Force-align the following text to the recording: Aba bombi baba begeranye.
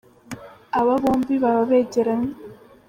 Aba 0.79 0.93
bombi 1.01 1.35
baba 1.43 1.63
begeranye. 1.69 2.33